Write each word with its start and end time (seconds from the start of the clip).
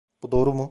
Bu 0.23 0.31
doğru 0.31 0.53
mu? 0.53 0.59